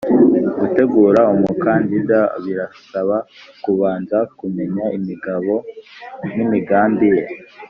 Gutegura 0.59 1.21
umukandida 1.35 2.19
birabasaba 2.43 3.17
kubanza 3.63 4.17
kumenya 4.37 4.85
imigabbo 4.97 5.55
n’imigambi 6.35 7.07
ye 7.15 7.23